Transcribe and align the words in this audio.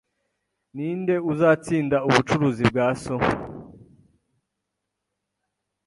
Ninde 0.75 1.15
uzatsinda 1.31 1.97
ubucuruzi 2.07 2.63
bwa 2.71 2.87
so? 3.03 3.15